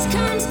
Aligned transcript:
Sunset 0.00 0.49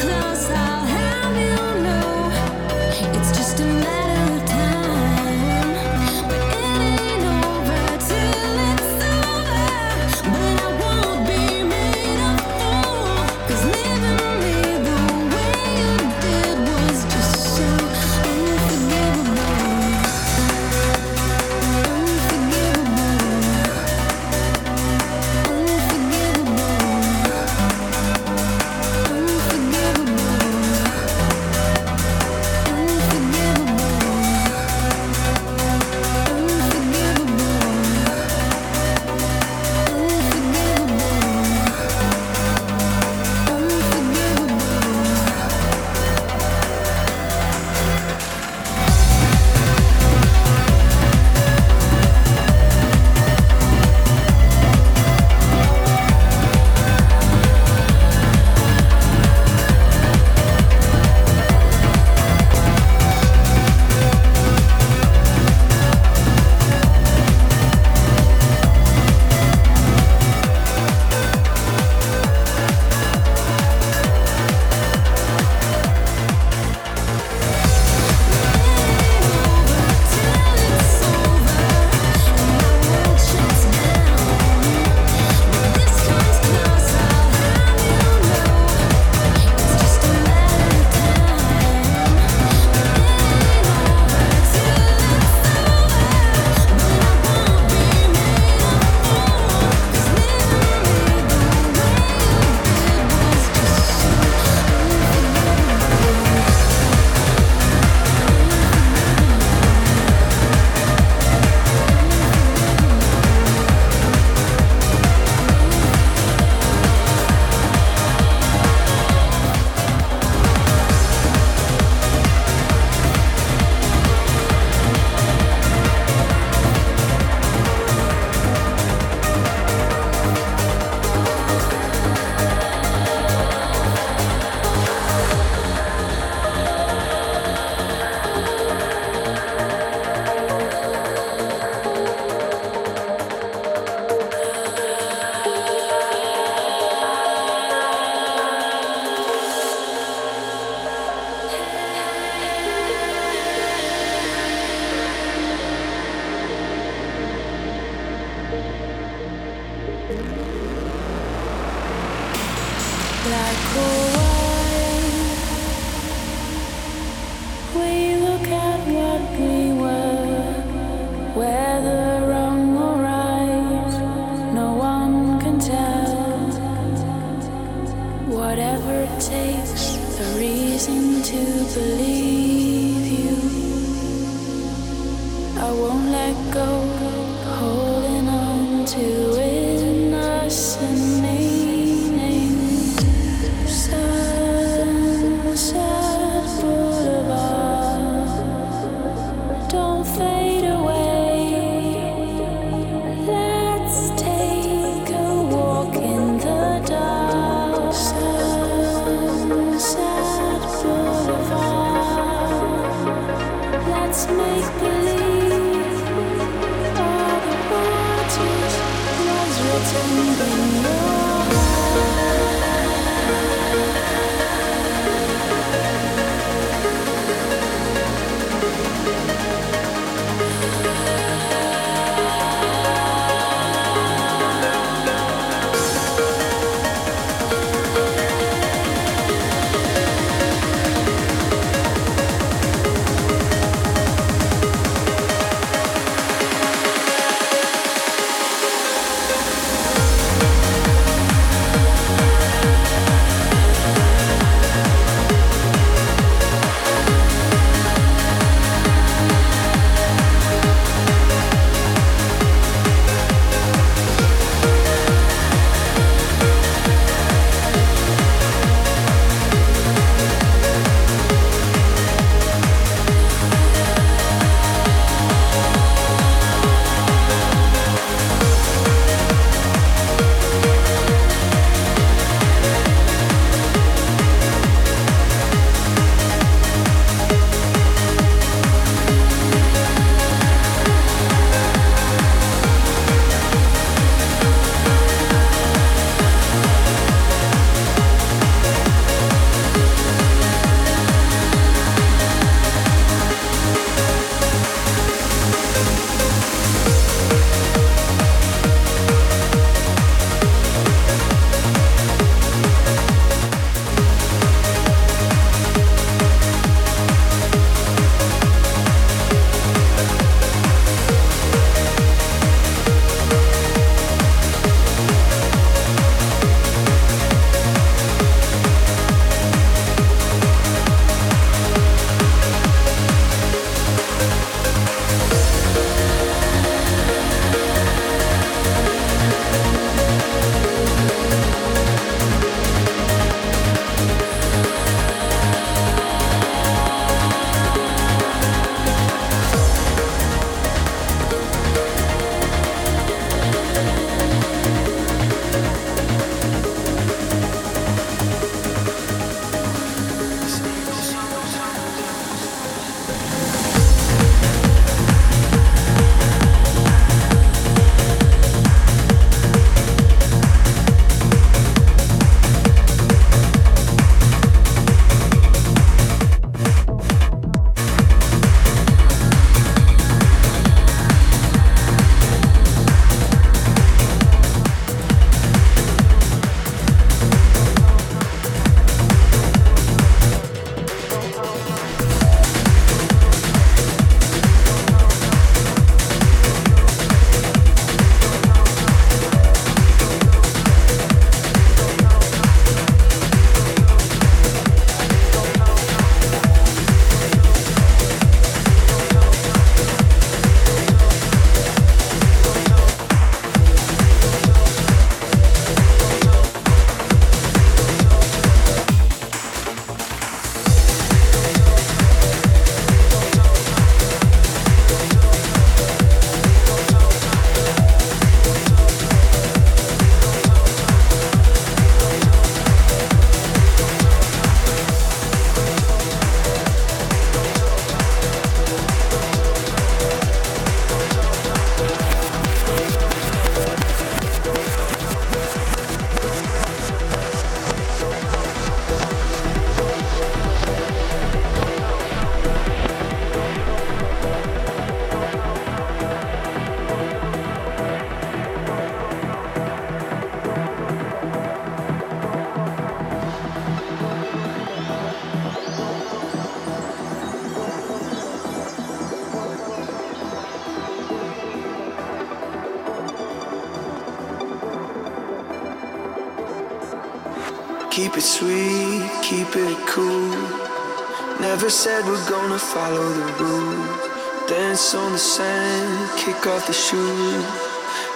follow 482.89 483.09
the 483.13 483.43
rules. 483.43 484.49
Dance 484.49 484.95
on 484.95 485.11
the 485.11 485.17
sand, 485.17 486.19
kick 486.21 486.41
off 486.47 486.65
the 486.65 486.73
shoes. 486.73 487.45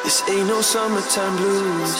This 0.03 0.17
ain't 0.29 0.47
no 0.47 0.61
summertime 0.61 1.35
blues. 1.37 1.93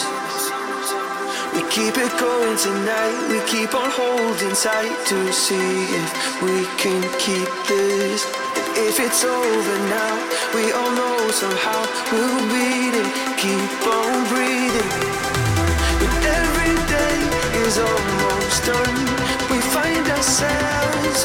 We 1.53 1.61
keep 1.69 1.95
it 2.05 2.13
going 2.17 2.57
tonight. 2.57 3.17
We 3.29 3.39
keep 3.53 3.71
on 3.81 3.89
holding 4.01 4.55
tight 4.67 4.95
to 5.11 5.19
see 5.31 5.73
if 6.01 6.09
we 6.41 6.65
can 6.81 7.01
keep 7.25 7.49
this. 7.69 8.25
If 8.87 8.99
it's 9.05 9.23
over 9.23 9.77
now, 9.99 10.13
we 10.55 10.63
all 10.77 10.93
know 10.99 11.17
somehow 11.29 11.81
we'll 12.11 12.43
beat 12.53 12.95
it. 13.01 13.09
Keep 13.43 13.73
on 13.99 14.15
breathing. 14.33 14.91
When 16.01 16.15
every 16.41 16.75
day 16.95 17.19
is 17.65 17.75
almost 17.77 18.57
done, 18.65 18.97
we 19.51 19.57
find 19.75 20.05
ourselves 20.17 21.23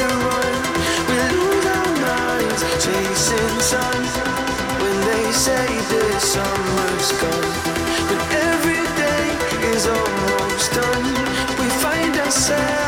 the 0.00 0.09
ourselves 12.30 12.79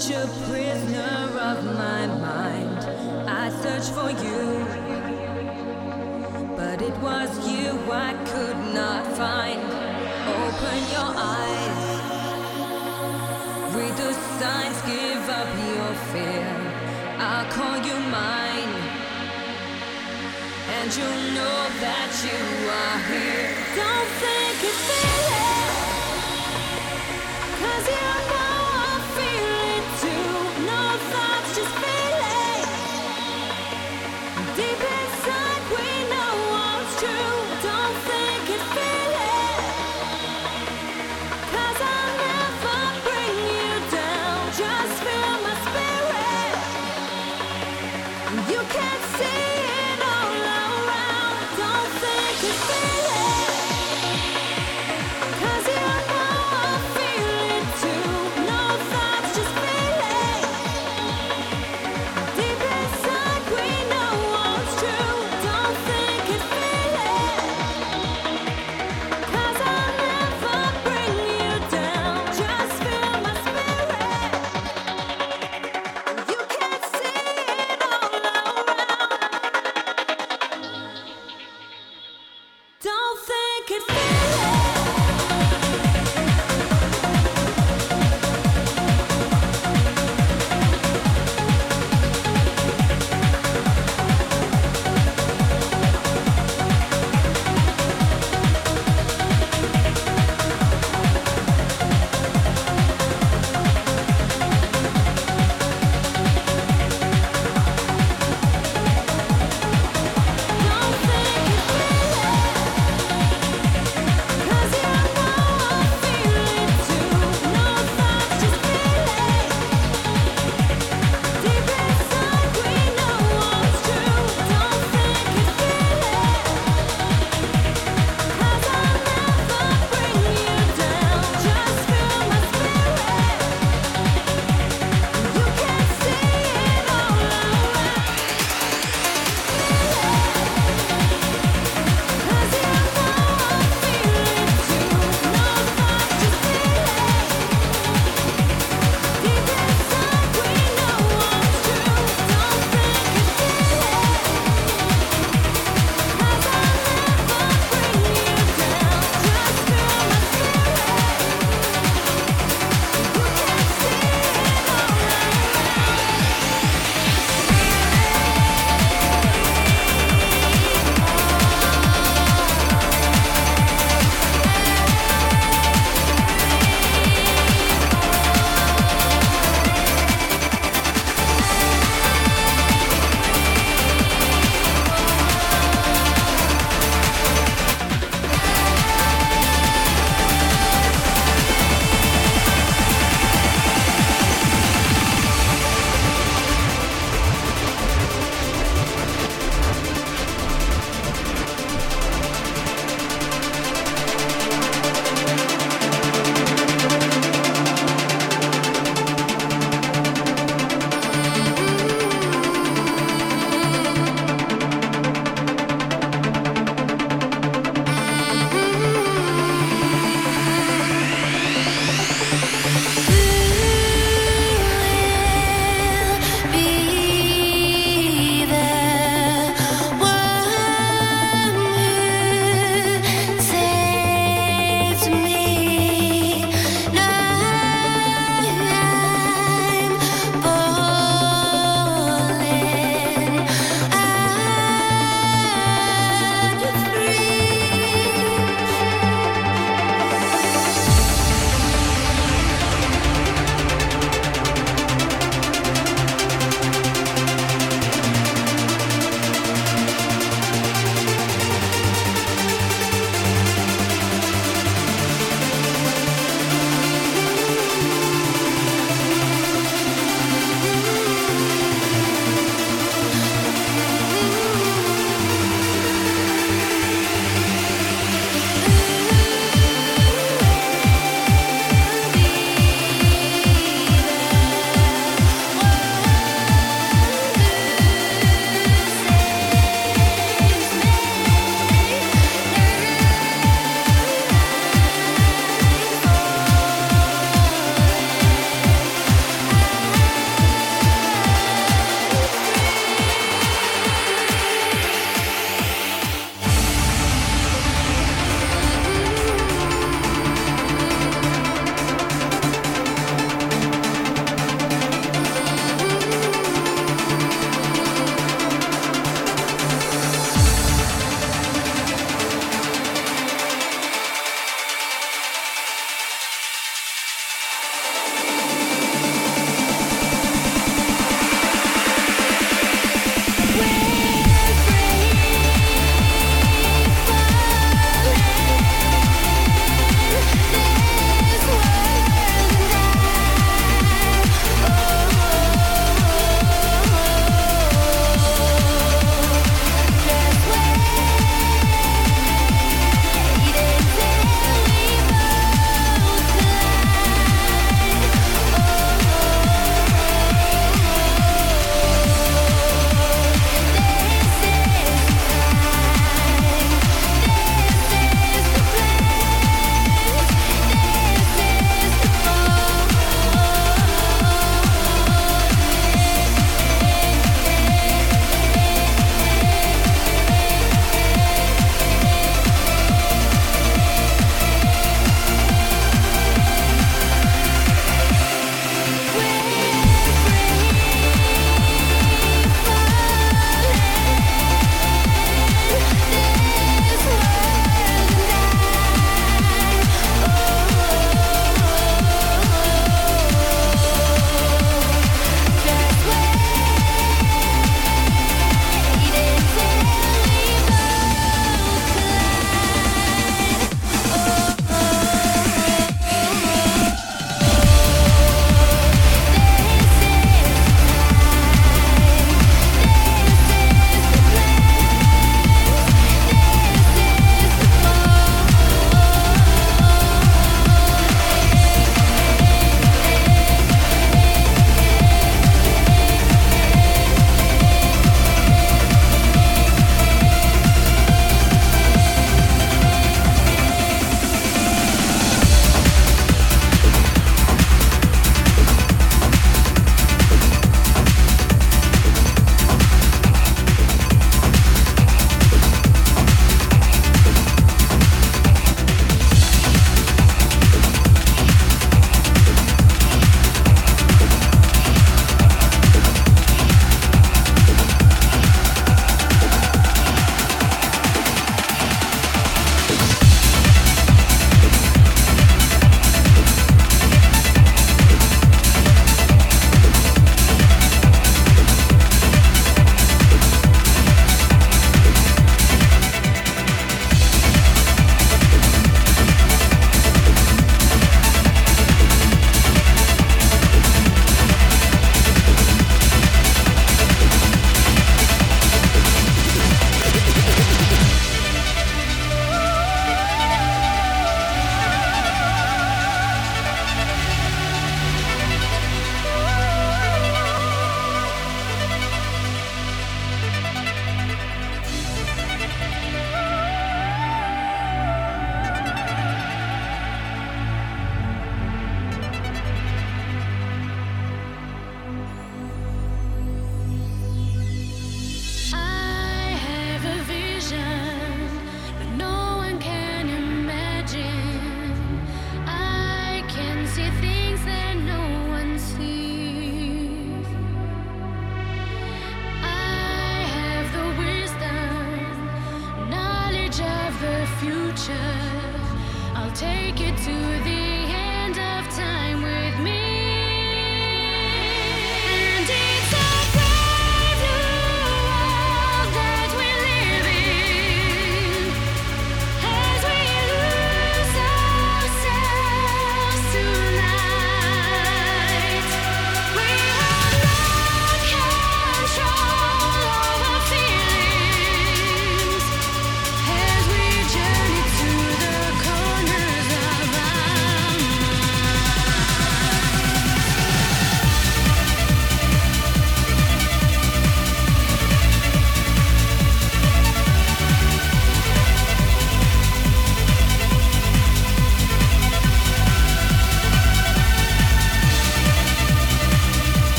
such 0.00 0.12
a 0.12 0.39